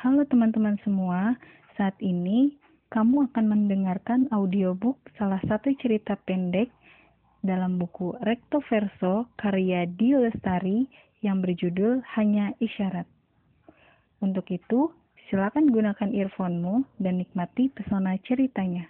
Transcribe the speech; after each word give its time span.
Halo 0.00 0.24
teman-teman 0.24 0.80
semua, 0.80 1.36
saat 1.76 1.92
ini 2.00 2.56
kamu 2.88 3.28
akan 3.28 3.44
mendengarkan 3.52 4.32
audiobook 4.32 4.96
salah 5.20 5.36
satu 5.44 5.76
cerita 5.76 6.16
pendek 6.24 6.72
dalam 7.44 7.76
buku 7.76 8.16
Recto 8.24 8.64
Verso 8.64 9.28
karya 9.36 9.84
Di 9.84 10.16
Lestari 10.16 10.88
yang 11.20 11.44
berjudul 11.44 12.00
Hanya 12.16 12.56
Isyarat. 12.64 13.04
Untuk 14.24 14.48
itu, 14.48 14.88
silakan 15.28 15.68
gunakan 15.68 16.08
earphone-mu 16.16 16.80
dan 16.96 17.20
nikmati 17.20 17.68
pesona 17.68 18.16
ceritanya. 18.24 18.88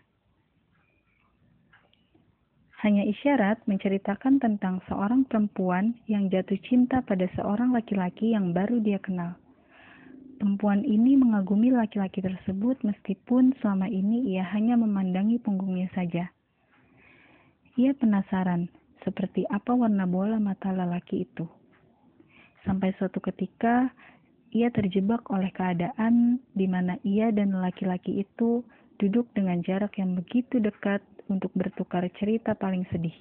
Hanya 2.86 3.02
isyarat 3.02 3.66
menceritakan 3.66 4.38
tentang 4.38 4.78
seorang 4.86 5.26
perempuan 5.26 5.98
yang 6.06 6.30
jatuh 6.30 6.62
cinta 6.62 7.02
pada 7.02 7.26
seorang 7.34 7.74
laki-laki 7.74 8.30
yang 8.30 8.54
baru 8.54 8.78
dia 8.78 9.02
kenal. 9.02 9.34
Perempuan 10.40 10.88
ini 10.88 11.20
mengagumi 11.20 11.68
laki-laki 11.68 12.24
tersebut 12.24 12.80
meskipun 12.80 13.52
selama 13.60 13.92
ini 13.92 14.32
ia 14.32 14.40
hanya 14.56 14.72
memandangi 14.72 15.36
punggungnya 15.36 15.92
saja. 15.92 16.32
Ia 17.76 17.92
penasaran 17.92 18.72
seperti 19.04 19.44
apa 19.52 19.76
warna 19.76 20.08
bola 20.08 20.40
mata 20.40 20.72
lelaki 20.72 21.28
itu. 21.28 21.44
Sampai 22.64 22.96
suatu 22.96 23.20
ketika 23.20 23.92
ia 24.56 24.72
terjebak 24.72 25.28
oleh 25.28 25.52
keadaan 25.52 26.40
di 26.56 26.64
mana 26.64 26.96
ia 27.04 27.28
dan 27.36 27.52
laki-laki 27.60 28.24
itu 28.24 28.64
duduk 28.96 29.28
dengan 29.36 29.60
jarak 29.60 29.92
yang 30.00 30.16
begitu 30.16 30.56
dekat 30.56 31.04
untuk 31.28 31.52
bertukar 31.52 32.08
cerita 32.16 32.56
paling 32.56 32.88
sedih. 32.88 33.14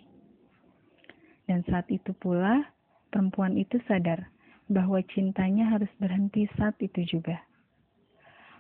Dan 1.52 1.68
saat 1.68 1.92
itu 1.92 2.16
pula, 2.16 2.64
perempuan 3.12 3.60
itu 3.60 3.76
sadar 3.92 4.24
bahwa 4.70 5.02
cintanya 5.10 5.74
harus 5.74 5.90
berhenti 5.98 6.46
saat 6.56 6.78
itu 6.80 7.18
juga. 7.18 7.42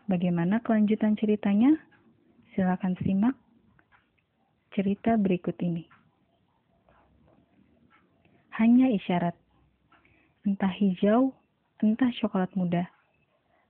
Bagaimana 0.09 0.57
kelanjutan 0.65 1.13
ceritanya? 1.15 1.77
Silakan 2.57 2.97
simak 3.05 3.37
cerita 4.73 5.13
berikut 5.21 5.53
ini. 5.61 5.85
Hanya 8.57 8.89
isyarat, 8.91 9.37
entah 10.43 10.73
hijau, 10.73 11.31
entah 11.79 12.11
coklat 12.19 12.49
muda. 12.57 12.89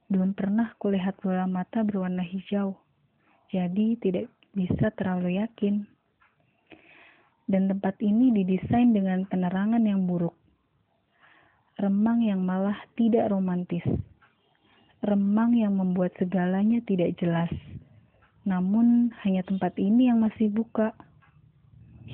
Belum 0.07 0.33
pernah 0.33 0.73
kulihat 0.81 1.19
bola 1.21 1.45
mata 1.45 1.85
berwarna 1.85 2.25
hijau, 2.25 2.73
jadi 3.53 3.99
tidak 4.01 4.31
bisa 4.55 4.89
terlalu 4.97 5.43
yakin. 5.43 5.85
Dan 7.49 7.67
tempat 7.69 7.97
ini 8.01 8.33
didesain 8.33 8.93
dengan 8.93 9.25
penerangan 9.27 9.81
yang 9.81 10.05
buruk. 10.05 10.38
Remang 11.79 12.19
yang 12.19 12.43
malah 12.43 12.75
tidak 12.99 13.31
romantis. 13.31 13.81
Remang 14.99 15.55
yang 15.55 15.79
membuat 15.79 16.11
segalanya 16.19 16.83
tidak 16.83 17.15
jelas. 17.15 17.47
Namun 18.43 19.15
hanya 19.23 19.47
tempat 19.47 19.79
ini 19.79 20.11
yang 20.11 20.19
masih 20.19 20.51
buka. 20.51 20.91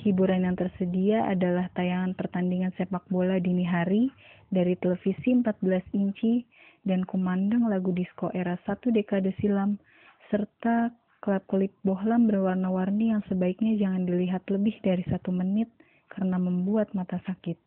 Hiburan 0.06 0.46
yang 0.46 0.54
tersedia 0.54 1.26
adalah 1.26 1.74
tayangan 1.74 2.14
pertandingan 2.14 2.78
sepak 2.78 3.10
bola 3.10 3.42
dini 3.42 3.66
hari 3.66 4.14
dari 4.54 4.78
televisi 4.78 5.34
14 5.34 5.98
inci 5.98 6.46
dan 6.86 7.02
kumandang 7.02 7.66
lagu 7.66 7.90
disco 7.90 8.30
era 8.38 8.62
satu 8.70 8.94
dekade 8.94 9.34
silam 9.42 9.82
serta 10.30 10.94
Klep-kelip 11.26 11.74
bohlam 11.82 12.30
berwarna-warni 12.30 13.10
yang 13.10 13.26
sebaiknya 13.26 13.74
jangan 13.82 14.06
dilihat 14.06 14.46
lebih 14.46 14.78
dari 14.86 15.02
satu 15.10 15.34
menit 15.34 15.74
karena 16.06 16.38
membuat 16.38 16.94
mata 16.94 17.18
sakit. 17.26 17.58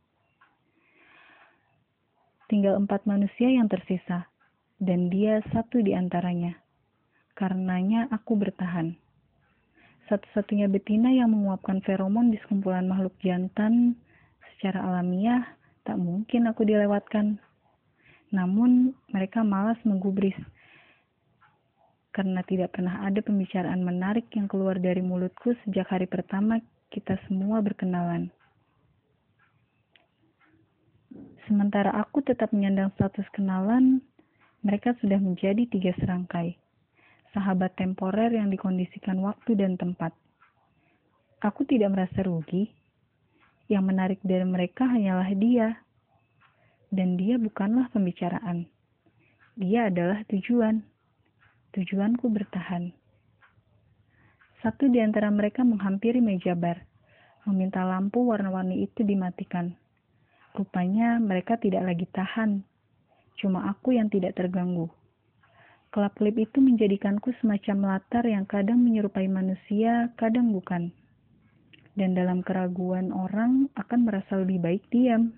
Tinggal 2.48 2.80
empat 2.80 3.04
manusia 3.04 3.52
yang 3.52 3.68
tersisa, 3.68 4.24
dan 4.80 5.12
dia 5.12 5.44
satu 5.52 5.84
di 5.84 5.92
antaranya. 5.92 6.56
Karenanya 7.36 8.08
aku 8.08 8.40
bertahan. 8.40 8.96
Satu-satunya 10.08 10.72
betina 10.72 11.12
yang 11.12 11.36
menguapkan 11.36 11.84
feromon 11.84 12.32
di 12.32 12.40
sekumpulan 12.40 12.88
makhluk 12.88 13.12
jantan 13.20 13.92
secara 14.56 14.80
alamiah 14.80 15.44
tak 15.84 16.00
mungkin 16.00 16.48
aku 16.48 16.64
dilewatkan. 16.64 17.36
Namun 18.32 18.96
mereka 19.12 19.44
malas 19.44 19.76
menggubris 19.84 20.36
karena 22.18 22.42
tidak 22.48 22.74
pernah 22.74 23.06
ada 23.06 23.22
pembicaraan 23.22 23.84
menarik 23.84 24.26
yang 24.34 24.50
keluar 24.50 24.80
dari 24.80 24.98
mulutku 24.98 25.54
sejak 25.62 25.86
hari 25.86 26.10
pertama 26.10 26.58
kita 26.90 27.14
semua 27.28 27.62
berkenalan. 27.62 28.32
Sementara 31.48 31.96
aku 31.96 32.20
tetap 32.20 32.52
menyandang 32.52 32.92
status 32.92 33.24
kenalan, 33.32 34.04
mereka 34.60 34.92
sudah 35.00 35.16
menjadi 35.16 35.64
tiga 35.64 35.96
serangkai, 35.96 36.60
sahabat 37.32 37.72
temporer 37.72 38.28
yang 38.36 38.52
dikondisikan 38.52 39.16
waktu 39.24 39.56
dan 39.56 39.80
tempat. 39.80 40.12
Aku 41.40 41.64
tidak 41.64 41.96
merasa 41.96 42.20
rugi. 42.20 42.68
Yang 43.68 43.84
menarik 43.84 44.20
dari 44.20 44.44
mereka 44.44 44.84
hanyalah 44.88 45.28
dia, 45.36 45.76
dan 46.92 47.16
dia 47.16 47.40
bukanlah 47.40 47.88
pembicaraan. 47.92 48.68
Dia 49.56 49.88
adalah 49.88 50.24
tujuan. 50.28 50.84
Tujuanku 51.72 52.28
bertahan. 52.28 52.92
Satu 54.64 54.88
di 54.88 55.00
antara 55.00 55.28
mereka 55.32 55.64
menghampiri 55.64 56.20
meja 56.20 56.56
bar, 56.56 56.80
meminta 57.44 57.84
lampu 57.84 58.24
warna-warni 58.24 58.84
itu 58.84 59.04
dimatikan. 59.04 59.76
Rupanya 60.58 61.22
mereka 61.22 61.54
tidak 61.54 61.86
lagi 61.86 62.02
tahan, 62.10 62.66
cuma 63.38 63.70
aku 63.70 63.94
yang 63.94 64.10
tidak 64.10 64.34
terganggu. 64.34 64.90
Kelap-kelip 65.94 66.50
itu 66.50 66.58
menjadikanku 66.58 67.30
semacam 67.38 67.94
latar 67.94 68.26
yang 68.26 68.42
kadang 68.42 68.82
menyerupai 68.82 69.30
manusia, 69.30 70.10
kadang 70.18 70.50
bukan. 70.50 70.90
Dan 71.94 72.18
dalam 72.18 72.42
keraguan 72.42 73.14
orang 73.14 73.70
akan 73.78 74.02
merasa 74.02 74.34
lebih 74.42 74.58
baik 74.58 74.82
diam. 74.90 75.30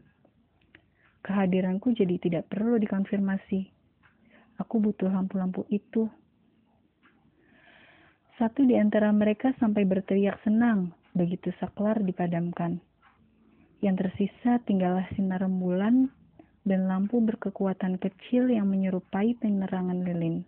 Kehadiranku 1.20 1.92
jadi 1.92 2.16
tidak 2.16 2.48
perlu 2.48 2.80
dikonfirmasi. 2.80 3.68
Aku 4.56 4.80
butuh 4.80 5.12
lampu-lampu 5.12 5.68
itu. 5.68 6.08
Satu 8.40 8.64
di 8.64 8.72
antara 8.80 9.12
mereka 9.12 9.52
sampai 9.60 9.84
berteriak 9.84 10.40
senang 10.48 10.96
begitu 11.12 11.52
saklar 11.60 12.00
dipadamkan. 12.00 12.80
Yang 13.80 13.96
tersisa 14.06 14.60
tinggallah 14.68 15.08
sinar 15.16 15.40
rembulan 15.40 16.12
dan 16.68 16.84
lampu 16.84 17.16
berkekuatan 17.24 17.96
kecil 17.96 18.52
yang 18.52 18.68
menyerupai 18.68 19.32
penerangan 19.40 20.04
lilin. 20.04 20.44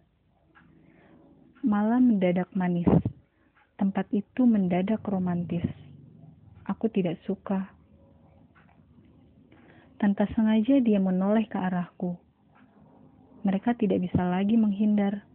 Malam 1.65 2.13
mendadak 2.13 2.53
manis. 2.53 2.89
Tempat 3.81 4.07
itu 4.13 4.45
mendadak 4.45 5.01
romantis. 5.09 5.65
Aku 6.69 6.93
tidak 6.93 7.19
suka. 7.25 7.73
Tanpa 9.97 10.29
sengaja 10.37 10.79
dia 10.85 11.01
menoleh 11.01 11.49
ke 11.49 11.57
arahku. 11.57 12.15
Mereka 13.43 13.75
tidak 13.81 14.07
bisa 14.07 14.23
lagi 14.23 14.55
menghindar 14.55 15.27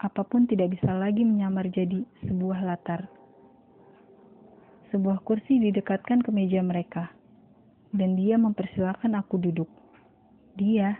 apa 0.00 0.24
pun 0.24 0.48
tidak 0.48 0.72
bisa 0.72 0.96
lagi 0.96 1.28
menyamar 1.28 1.68
jadi 1.68 2.00
sebuah 2.24 2.64
latar. 2.64 3.19
Sebuah 4.90 5.22
kursi 5.22 5.62
didekatkan 5.62 6.22
ke 6.22 6.30
meja 6.34 6.58
mereka, 6.62 7.14
dan 7.94 8.18
dia 8.18 8.34
mempersilahkan 8.34 9.14
aku 9.14 9.38
duduk. 9.38 9.70
Dia 10.58 10.98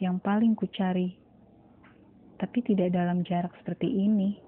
yang 0.00 0.16
paling 0.16 0.56
kucari, 0.56 1.12
tapi 2.40 2.64
tidak 2.64 2.96
dalam 2.96 3.20
jarak 3.28 3.52
seperti 3.60 3.84
ini. 3.84 4.40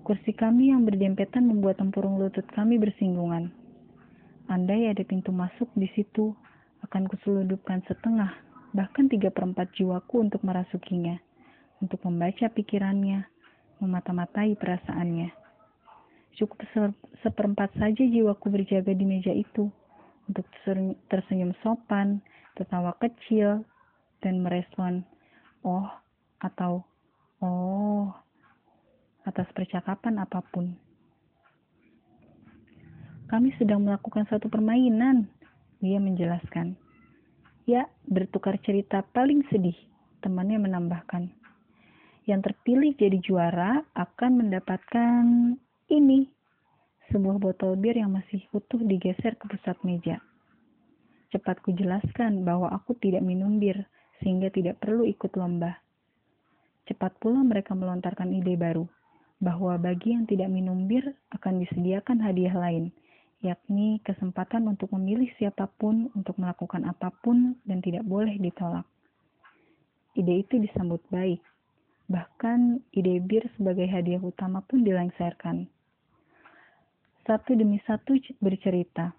Kursi 0.00 0.32
kami 0.32 0.72
yang 0.72 0.88
berdempetan 0.88 1.44
membuat 1.44 1.76
tempurung 1.76 2.16
lutut 2.16 2.48
kami 2.56 2.80
bersinggungan. 2.80 3.52
Andai 4.48 4.88
ada 4.88 5.04
pintu 5.04 5.30
masuk 5.30 5.68
di 5.76 5.86
situ, 5.92 6.32
akan 6.88 7.04
kuseludupkan 7.04 7.84
setengah, 7.84 8.32
bahkan 8.72 9.12
tiga 9.12 9.28
perempat 9.28 9.70
jiwaku 9.76 10.24
untuk 10.24 10.40
merasukinya 10.40 11.20
untuk 11.80 12.00
membaca 12.04 12.46
pikirannya, 12.52 13.24
memata-matai 13.80 14.54
perasaannya. 14.60 15.39
Cukup 16.40 16.56
seperempat 17.20 17.68
saja 17.76 18.00
jiwaku 18.00 18.48
berjaga 18.48 18.96
di 18.96 19.04
meja 19.04 19.28
itu, 19.28 19.68
untuk 20.24 20.48
tersenyum 21.12 21.52
sopan, 21.60 22.24
tertawa 22.56 22.96
kecil, 22.96 23.60
dan 24.24 24.40
merespon, 24.40 25.04
oh, 25.60 25.84
atau 26.40 26.80
oh, 27.44 28.08
atas 29.28 29.44
percakapan 29.52 30.16
apa 30.16 30.40
pun. 30.48 30.72
Kami 33.28 33.52
sedang 33.60 33.84
melakukan 33.84 34.24
satu 34.32 34.48
permainan, 34.48 35.28
dia 35.84 36.00
menjelaskan. 36.00 36.72
Ya, 37.68 37.84
bertukar 38.08 38.56
cerita 38.64 39.04
paling 39.12 39.44
sedih, 39.52 39.76
temannya 40.24 40.56
menambahkan 40.56 41.36
yang 42.28 42.46
terpilih 42.46 42.94
jadi 42.94 43.18
juara 43.18 43.82
akan 43.98 44.44
mendapatkan 44.46 45.22
ini, 45.90 46.30
sebuah 47.10 47.42
botol 47.42 47.74
bir 47.74 47.98
yang 47.98 48.14
masih 48.14 48.46
utuh 48.54 48.78
digeser 48.78 49.34
ke 49.34 49.50
pusat 49.50 49.74
meja. 49.82 50.22
Cepat 51.34 51.58
kujelaskan 51.66 52.46
bahwa 52.46 52.70
aku 52.70 52.94
tidak 53.02 53.26
minum 53.26 53.58
bir, 53.58 53.86
sehingga 54.22 54.50
tidak 54.54 54.78
perlu 54.78 55.02
ikut 55.06 55.34
lomba. 55.34 55.82
Cepat 56.86 57.18
pula 57.18 57.42
mereka 57.42 57.74
melontarkan 57.74 58.30
ide 58.30 58.54
baru, 58.54 58.86
bahwa 59.42 59.74
bagi 59.78 60.14
yang 60.14 60.26
tidak 60.30 60.50
minum 60.50 60.86
bir 60.86 61.14
akan 61.34 61.62
disediakan 61.66 62.22
hadiah 62.22 62.54
lain, 62.54 62.94
yakni 63.42 63.98
kesempatan 64.06 64.68
untuk 64.70 64.92
memilih 64.94 65.30
siapa 65.38 65.66
pun 65.80 66.12
untuk 66.14 66.38
melakukan 66.38 66.86
apa 66.86 67.10
pun 67.24 67.58
dan 67.66 67.82
tidak 67.82 68.06
boleh 68.06 68.38
ditolak. 68.38 68.86
Ide 70.14 70.46
itu 70.46 70.58
disambut 70.58 71.00
baik, 71.10 71.40
bahkan 72.10 72.82
ide 72.90 73.22
bir 73.22 73.46
sebagai 73.54 73.86
hadiah 73.86 74.20
utama 74.20 74.62
pun 74.66 74.82
dilengserkan. 74.82 75.70
Satu 77.28 77.52
demi 77.52 77.76
satu 77.84 78.16
bercerita, 78.40 79.12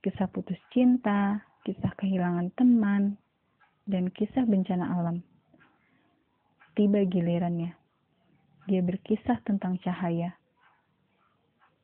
kisah 0.00 0.24
putus 0.32 0.56
cinta, 0.72 1.44
kisah 1.68 1.92
kehilangan 2.00 2.48
teman, 2.56 3.20
dan 3.84 4.08
kisah 4.08 4.48
bencana 4.48 4.96
alam. 4.96 5.20
Tiba 6.72 7.04
gilirannya. 7.04 7.76
Dia 8.66 8.80
berkisah 8.80 9.44
tentang 9.44 9.76
cahaya. 9.84 10.32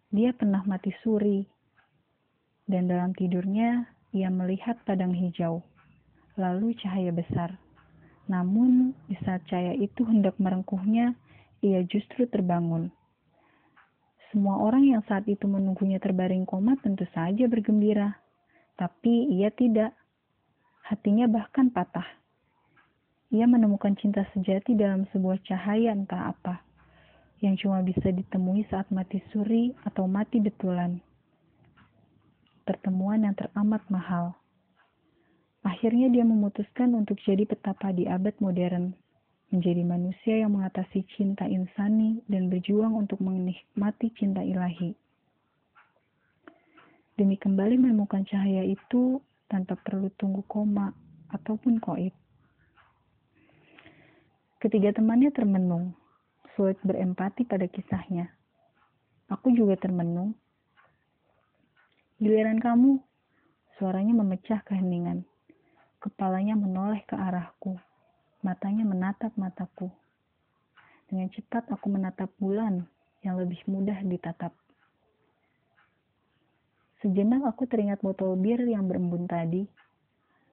Dia 0.09 0.33
pernah 0.33 0.65
mati 0.65 0.91
suri, 1.05 1.45
dan 2.65 2.89
dalam 2.89 3.13
tidurnya 3.13 3.87
ia 4.17 4.33
melihat 4.33 4.81
padang 4.89 5.13
hijau, 5.13 5.61
lalu 6.41 6.73
cahaya 6.81 7.13
besar. 7.13 7.61
Namun, 8.25 8.97
di 9.05 9.21
saat 9.21 9.45
cahaya 9.53 9.77
itu 9.77 10.01
hendak 10.09 10.37
merengkuhnya, 10.41 11.13
ia 11.61 11.85
justru 11.85 12.25
terbangun. 12.25 12.89
Semua 14.33 14.65
orang 14.65 14.89
yang 14.89 15.05
saat 15.05 15.29
itu 15.29 15.45
menunggunya 15.45 16.01
terbaring 16.01 16.49
koma 16.49 16.73
tentu 16.81 17.05
saja 17.13 17.45
bergembira, 17.53 18.17
tapi 18.81 19.29
ia 19.29 19.53
tidak. 19.53 19.93
Hatinya 20.89 21.29
bahkan 21.29 21.69
patah. 21.69 22.09
Ia 23.29 23.45
menemukan 23.45 23.93
cinta 24.01 24.25
sejati 24.33 24.73
dalam 24.73 25.05
sebuah 25.13 25.37
cahaya 25.45 25.93
entah 25.93 26.33
apa, 26.33 26.65
yang 27.45 27.61
cuma 27.61 27.85
bisa 27.85 28.09
ditemui 28.09 28.65
saat 28.73 28.89
mati 28.89 29.21
suri 29.29 29.77
atau 29.85 30.09
mati 30.09 30.41
betulan. 30.41 30.97
Pertemuan 32.65 33.29
yang 33.29 33.37
teramat 33.37 33.85
mahal. 33.93 34.33
Akhirnya 35.61 36.09
dia 36.09 36.25
memutuskan 36.25 36.97
untuk 36.97 37.21
jadi 37.21 37.45
petapa 37.45 37.93
di 37.93 38.09
abad 38.09 38.33
modern, 38.41 38.97
menjadi 39.53 39.85
manusia 39.85 40.41
yang 40.41 40.57
mengatasi 40.57 41.05
cinta 41.13 41.45
insani 41.45 42.25
dan 42.25 42.49
berjuang 42.49 42.97
untuk 42.97 43.21
menikmati 43.21 44.09
cinta 44.17 44.41
ilahi. 44.41 44.97
Demi 47.13 47.37
kembali 47.37 47.77
menemukan 47.77 48.25
cahaya 48.25 48.65
itu, 48.65 49.21
tanpa 49.53 49.77
perlu 49.77 50.09
tunggu 50.17 50.41
koma 50.49 50.97
ataupun 51.29 51.77
koit. 51.77 52.17
Ketiga 54.57 54.97
temannya 54.97 55.29
termenung, 55.29 55.93
sulit 56.57 56.81
berempati 56.81 57.45
pada 57.45 57.69
kisahnya. 57.69 58.33
Aku 59.29 59.53
juga 59.53 59.77
termenung. 59.77 60.33
Giliran 62.17 62.57
kamu, 62.57 62.97
suaranya 63.77 64.17
memecah 64.17 64.65
keheningan. 64.65 65.29
Kepalanya 66.01 66.57
menoleh 66.57 67.05
ke 67.05 67.13
arahku, 67.13 67.77
matanya 68.43 68.83
menatap 68.83 69.31
mataku. 69.39 69.89
Dengan 71.07 71.31
cepat 71.31 71.71
aku 71.71 71.87
menatap 71.87 72.29
bulan 72.43 72.83
yang 73.23 73.39
lebih 73.39 73.63
mudah 73.71 74.03
ditatap. 74.03 74.51
Sejenak 77.03 77.43
aku 77.47 77.67
teringat 77.67 78.03
botol 78.03 78.39
bir 78.39 78.63
yang 78.63 78.87
berembun 78.87 79.27
tadi. 79.27 79.67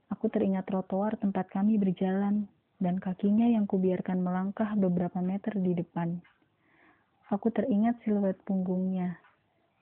Aku 0.10 0.30
teringat 0.30 0.66
trotoar 0.66 1.18
tempat 1.18 1.50
kami 1.50 1.78
berjalan 1.78 2.50
dan 2.82 2.98
kakinya 2.98 3.46
yang 3.46 3.70
kubiarkan 3.70 4.18
melangkah 4.22 4.74
beberapa 4.74 5.22
meter 5.22 5.54
di 5.58 5.78
depan. 5.78 6.18
Aku 7.30 7.54
teringat 7.54 8.02
siluet 8.02 8.42
punggungnya 8.42 9.22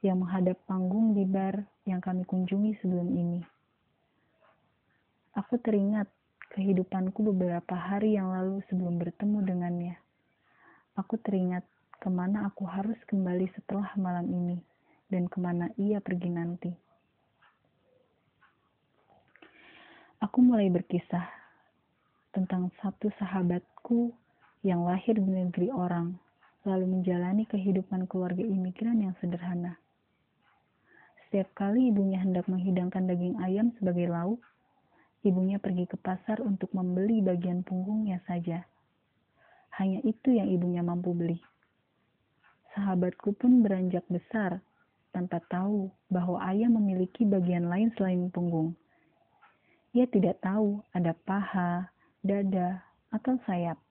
yang 0.04 0.20
menghadap 0.20 0.60
panggung 0.68 1.16
di 1.16 1.24
bar 1.24 1.64
yang 1.88 2.04
kami 2.04 2.28
kunjungi 2.28 2.76
sebelum 2.84 3.08
ini. 3.16 3.40
Aku 5.40 5.56
teringat 5.64 6.12
kehidupanku 6.54 7.24
beberapa 7.34 7.76
hari 7.76 8.16
yang 8.16 8.32
lalu 8.32 8.64
sebelum 8.70 9.00
bertemu 9.02 9.38
dengannya. 9.44 9.96
Aku 10.96 11.20
teringat 11.22 11.68
ke 11.98 12.10
mana 12.10 12.48
aku 12.48 12.64
harus 12.66 12.98
kembali 13.10 13.50
setelah 13.58 13.90
malam 13.98 14.30
ini 14.30 14.58
dan 15.10 15.28
ke 15.28 15.38
mana 15.40 15.72
ia 15.78 15.98
pergi 16.00 16.30
nanti. 16.30 16.72
Aku 20.18 20.42
mulai 20.42 20.70
berkisah 20.74 21.30
tentang 22.34 22.74
satu 22.82 23.14
sahabatku 23.22 24.10
yang 24.66 24.82
lahir 24.82 25.14
di 25.14 25.30
negeri 25.30 25.70
orang, 25.70 26.18
lalu 26.66 26.90
menjalani 26.90 27.46
kehidupan 27.46 28.10
keluarga 28.10 28.42
imigran 28.42 28.98
yang 29.06 29.14
sederhana. 29.22 29.78
Setiap 31.28 31.54
kali 31.54 31.94
ibunya 31.94 32.18
hendak 32.18 32.50
menghidangkan 32.50 33.06
daging 33.06 33.38
ayam 33.46 33.70
sebagai 33.78 34.10
lauk, 34.10 34.42
ibunya 35.26 35.58
pergi 35.58 35.90
ke 35.90 35.98
pasar 35.98 36.42
untuk 36.44 36.70
membeli 36.74 37.24
bagian 37.24 37.66
punggungnya 37.66 38.22
saja. 38.28 38.66
Hanya 39.78 40.02
itu 40.06 40.34
yang 40.34 40.50
ibunya 40.50 40.82
mampu 40.82 41.14
beli. 41.14 41.38
Sahabatku 42.74 43.34
pun 43.38 43.66
beranjak 43.66 44.06
besar 44.10 44.62
tanpa 45.10 45.42
tahu 45.50 45.90
bahwa 46.14 46.38
ayah 46.54 46.70
memiliki 46.70 47.26
bagian 47.26 47.70
lain 47.70 47.90
selain 47.98 48.30
punggung. 48.30 48.78
Ia 49.98 50.06
tidak 50.06 50.38
tahu 50.46 50.86
ada 50.94 51.18
paha, 51.26 51.90
dada, 52.22 52.86
atau 53.10 53.40
sayap. 53.50 53.82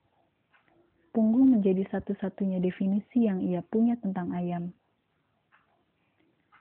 Punggung 1.11 1.51
menjadi 1.51 1.83
satu-satunya 1.91 2.63
definisi 2.63 3.27
yang 3.27 3.43
ia 3.43 3.59
punya 3.59 3.99
tentang 3.99 4.31
ayam. 4.31 4.71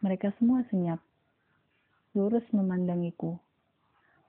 Mereka 0.03 0.35
semua 0.41 0.67
senyap, 0.67 0.99
lurus 2.17 2.45
memandangiku. 2.51 3.39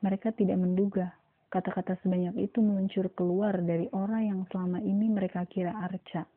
Mereka 0.02 0.34
tidak 0.38 0.58
menduga 0.62 1.14
kata-kata 1.48 1.98
sebanyak 2.04 2.38
itu 2.52 2.60
meluncur 2.60 3.08
keluar 3.16 3.58
dari 3.64 3.88
orang 3.96 4.24
yang 4.28 4.42
selama 4.52 4.84
ini 4.84 5.08
mereka 5.08 5.48
kira 5.48 5.72
Arca 5.74 6.28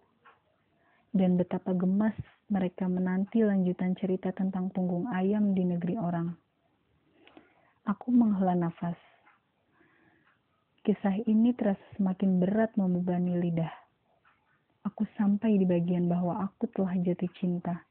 dan 1.11 1.35
betapa 1.35 1.75
gemas 1.75 2.15
mereka 2.51 2.87
menanti 2.87 3.43
lanjutan 3.43 3.99
cerita 3.99 4.31
tentang 4.31 4.71
punggung 4.71 5.11
ayam 5.11 5.55
di 5.55 5.67
negeri 5.67 5.99
orang. 5.99 6.31
Aku 7.87 8.15
menghela 8.15 8.55
nafas. 8.55 8.99
Kisah 10.87 11.19
ini 11.27 11.53
terasa 11.55 11.83
semakin 11.99 12.39
berat 12.39 12.75
membebani 12.79 13.38
lidah. 13.38 13.71
Aku 14.87 15.05
sampai 15.19 15.61
di 15.61 15.67
bagian 15.69 16.09
bahwa 16.09 16.40
aku 16.47 16.71
telah 16.73 16.97
jatuh 16.97 17.29
cinta. 17.37 17.85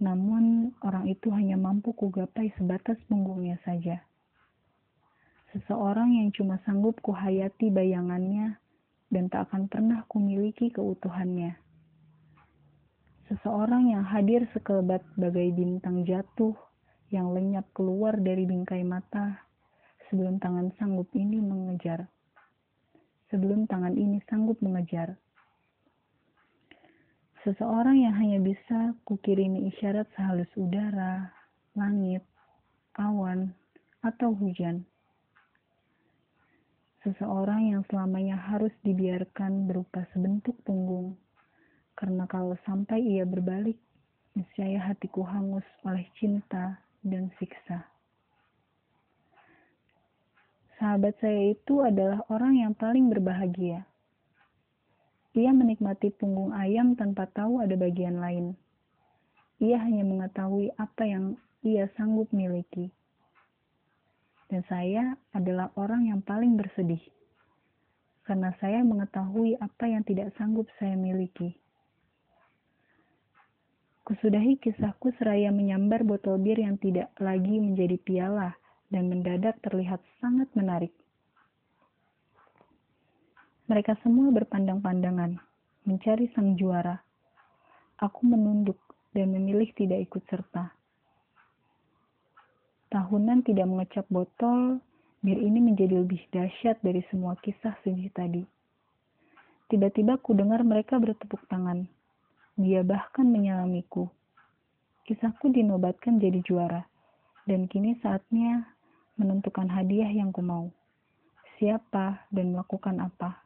Namun, 0.00 0.72
orang 0.80 1.10
itu 1.10 1.28
hanya 1.34 1.60
mampu 1.60 1.92
kugapai 1.92 2.54
sebatas 2.56 2.96
punggungnya 3.10 3.58
saja. 3.66 4.00
Seseorang 5.50 6.14
yang 6.14 6.30
cuma 6.30 6.62
sanggup 6.62 7.02
kuhayati 7.02 7.74
bayangannya 7.74 8.54
dan 9.10 9.26
tak 9.26 9.50
akan 9.50 9.66
pernah 9.66 10.06
kumiliki 10.06 10.70
keutuhannya. 10.70 11.58
Seseorang 13.26 13.90
yang 13.90 14.06
hadir 14.06 14.46
sekelebat 14.54 15.02
bagai 15.18 15.50
bintang 15.54 16.06
jatuh 16.06 16.54
yang 17.10 17.34
lenyap 17.34 17.66
keluar 17.74 18.14
dari 18.14 18.46
bingkai 18.46 18.86
mata 18.86 19.42
sebelum 20.06 20.38
tangan 20.38 20.70
sanggup 20.78 21.10
ini 21.18 21.42
mengejar. 21.42 22.06
Sebelum 23.30 23.66
tangan 23.66 23.94
ini 23.94 24.22
sanggup 24.26 24.58
mengejar. 24.62 25.18
Seseorang 27.46 28.02
yang 28.02 28.14
hanya 28.18 28.38
bisa 28.42 28.94
kukirimi 29.06 29.70
isyarat 29.70 30.06
sehalus 30.14 30.50
udara, 30.58 31.30
langit, 31.78 32.26
awan, 32.98 33.54
atau 34.02 34.34
hujan. 34.34 34.89
Seseorang 37.10 37.74
yang 37.74 37.82
selamanya 37.90 38.38
harus 38.38 38.70
dibiarkan 38.86 39.66
berupa 39.66 40.06
sebentuk 40.14 40.54
punggung 40.62 41.18
karena 41.98 42.22
kalau 42.30 42.54
sampai 42.62 43.02
ia 43.02 43.26
berbalik, 43.26 43.74
niscaya 44.38 44.78
hatiku 44.78 45.26
hangus 45.26 45.66
oleh 45.82 46.06
cinta 46.14 46.78
dan 47.02 47.34
siksa. 47.42 47.82
Sahabat 50.78 51.18
saya 51.18 51.50
itu 51.50 51.82
adalah 51.82 52.22
orang 52.30 52.62
yang 52.62 52.78
paling 52.78 53.10
berbahagia. 53.10 53.90
Ia 55.34 55.50
menikmati 55.50 56.14
punggung 56.14 56.54
ayam 56.54 56.94
tanpa 56.94 57.26
tahu 57.26 57.58
ada 57.58 57.74
bagian 57.74 58.22
lain. 58.22 58.54
Ia 59.58 59.82
hanya 59.82 60.06
mengetahui 60.06 60.70
apa 60.78 61.10
yang 61.10 61.34
ia 61.66 61.90
sanggup 61.98 62.30
miliki. 62.30 62.94
Dan 64.50 64.66
saya 64.66 65.14
adalah 65.30 65.70
orang 65.78 66.10
yang 66.10 66.20
paling 66.26 66.58
bersedih 66.58 67.00
karena 68.30 68.54
saya 68.62 68.86
mengetahui 68.86 69.58
apa 69.58 69.90
yang 69.90 70.06
tidak 70.06 70.30
sanggup 70.38 70.70
saya 70.78 70.94
miliki. 70.94 71.50
Kusudahi 74.06 74.58
kisahku 74.58 75.10
seraya 75.18 75.50
menyambar 75.50 76.06
botol 76.06 76.38
bir 76.38 76.58
yang 76.58 76.78
tidak 76.78 77.10
lagi 77.18 77.58
menjadi 77.62 77.98
piala 77.98 78.54
dan 78.90 79.10
mendadak 79.10 79.58
terlihat 79.62 79.98
sangat 80.18 80.46
menarik. 80.54 80.94
Mereka 83.70 83.98
semua 84.02 84.34
berpandang-pandangan, 84.34 85.38
mencari 85.86 86.26
sang 86.34 86.58
juara. 86.58 86.98
Aku 88.02 88.26
menunduk 88.26 88.78
dan 89.14 89.30
memilih 89.30 89.70
tidak 89.78 90.10
ikut 90.10 90.22
serta. 90.26 90.79
Tahunan 92.90 93.46
tidak 93.46 93.70
mengecap 93.70 94.02
botol, 94.10 94.82
bir 95.22 95.38
ini 95.38 95.62
menjadi 95.62 96.02
lebih 96.02 96.26
dahsyat 96.34 96.82
dari 96.82 97.06
semua 97.06 97.38
kisah 97.38 97.78
sedih 97.86 98.10
tadi. 98.10 98.42
Tiba-tiba 99.70 100.18
ku 100.18 100.34
dengar 100.34 100.66
mereka 100.66 100.98
bertepuk 100.98 101.38
tangan. 101.46 101.86
Dia 102.58 102.82
bahkan 102.82 103.30
menyalamiku. 103.30 104.10
Kisahku 105.06 105.54
dinobatkan 105.54 106.18
jadi 106.18 106.42
juara, 106.42 106.82
dan 107.46 107.70
kini 107.70 107.94
saatnya 108.02 108.66
menentukan 109.14 109.70
hadiah 109.70 110.10
yang 110.10 110.34
ku 110.34 110.42
mau. 110.42 110.74
Siapa 111.62 112.26
dan 112.34 112.58
melakukan 112.58 112.98
apa. 112.98 113.38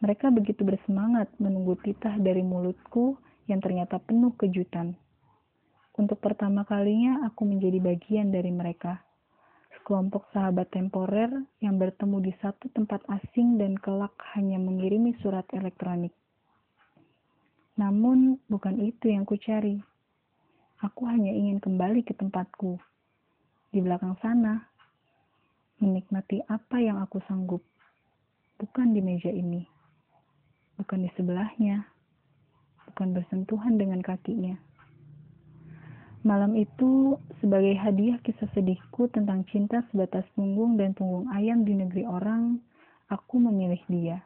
Mereka 0.00 0.32
begitu 0.32 0.64
bersemangat 0.64 1.28
menunggu 1.36 1.76
titah 1.84 2.16
dari 2.16 2.40
mulutku 2.40 3.20
yang 3.44 3.60
ternyata 3.60 4.00
penuh 4.00 4.32
kejutan. 4.40 4.96
Untuk 5.92 6.24
pertama 6.24 6.64
kalinya 6.64 7.20
aku 7.28 7.44
menjadi 7.44 7.76
bagian 7.76 8.32
dari 8.32 8.48
mereka. 8.48 9.04
Sekelompok 9.76 10.32
sahabat 10.32 10.72
temporer 10.72 11.28
yang 11.60 11.76
bertemu 11.76 12.16
di 12.24 12.32
satu 12.40 12.72
tempat 12.72 13.04
asing 13.12 13.60
dan 13.60 13.76
kelak 13.76 14.16
hanya 14.32 14.56
mengirimi 14.56 15.12
surat 15.20 15.44
elektronik. 15.52 16.16
Namun 17.76 18.40
bukan 18.48 18.80
itu 18.80 19.12
yang 19.12 19.28
ku 19.28 19.36
cari. 19.36 19.84
Aku 20.80 21.04
hanya 21.04 21.28
ingin 21.28 21.60
kembali 21.60 22.00
ke 22.08 22.16
tempatku. 22.16 22.80
Di 23.68 23.84
belakang 23.84 24.16
sana, 24.24 24.64
menikmati 25.76 26.40
apa 26.48 26.80
yang 26.80 27.04
aku 27.04 27.20
sanggup. 27.28 27.60
Bukan 28.56 28.96
di 28.96 29.04
meja 29.04 29.28
ini. 29.28 29.60
Bukan 30.80 31.04
di 31.04 31.10
sebelahnya. 31.20 31.84
Bukan 32.88 33.12
bersentuhan 33.12 33.76
dengan 33.76 34.00
kakinya 34.00 34.71
Malam 36.22 36.54
itu, 36.54 37.18
sebagai 37.42 37.74
hadiah 37.74 38.14
kisah 38.22 38.46
sedihku 38.54 39.10
tentang 39.10 39.42
cinta 39.50 39.82
sebatas 39.90 40.22
punggung 40.38 40.78
dan 40.78 40.94
punggung 40.94 41.26
ayam 41.34 41.66
di 41.66 41.74
negeri 41.74 42.06
orang, 42.06 42.62
aku 43.10 43.42
memilih 43.42 43.82
dia. 43.90 44.22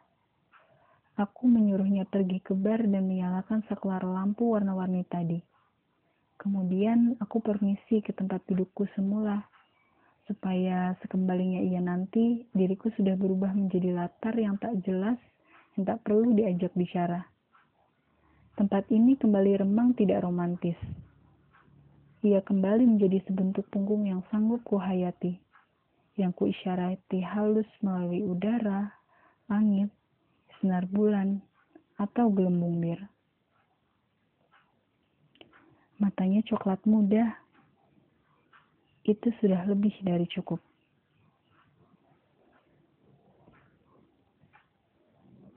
Aku 1.17 1.49
menyuruhnya 1.49 2.05
pergi 2.05 2.45
ke 2.45 2.53
bar 2.53 2.85
dan 2.85 3.09
menyalakan 3.09 3.65
saklar 3.65 4.05
lampu 4.05 4.53
warna-warni 4.53 5.09
tadi. 5.09 5.41
Kemudian 6.37 7.17
aku 7.17 7.41
permisi 7.41 8.05
ke 8.05 8.13
tempat 8.13 8.45
dudukku 8.45 8.85
semula, 8.93 9.41
supaya 10.29 10.93
sekembalinya 11.01 11.65
ia 11.65 11.81
nanti, 11.81 12.45
diriku 12.53 12.93
sudah 12.93 13.17
berubah 13.17 13.57
menjadi 13.57 13.97
latar 13.97 14.37
yang 14.37 14.61
tak 14.61 14.77
jelas, 14.85 15.17
yang 15.81 15.89
tak 15.89 16.05
perlu 16.05 16.37
diajak 16.37 16.77
bicara. 16.77 17.25
Tempat 18.61 18.85
ini 18.93 19.17
kembali 19.17 19.65
remang 19.65 19.97
tidak 19.97 20.21
romantis 20.21 20.77
ia 22.27 22.43
kembali 22.43 22.83
menjadi 22.83 23.23
sebentuk 23.31 23.71
punggung 23.71 24.03
yang 24.11 24.19
sanggup 24.35 24.59
kuhayati, 24.67 25.39
yang 26.19 26.35
kuisyarati 26.35 27.23
halus 27.23 27.71
melalui 27.79 28.27
udara, 28.27 28.91
langit, 29.47 29.95
sinar 30.59 30.83
bulan, 30.91 31.39
atau 31.95 32.27
gelembung 32.35 32.83
bir. 32.83 32.99
Matanya 36.03 36.43
coklat 36.51 36.83
muda, 36.83 37.39
itu 39.07 39.31
sudah 39.39 39.63
lebih 39.71 39.95
dari 40.03 40.27
cukup. 40.27 40.59